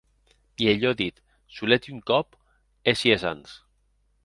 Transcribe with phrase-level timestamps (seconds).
[0.57, 1.21] Mielhor dit,
[1.59, 2.29] solet un còp,
[2.85, 3.49] hè sies ans.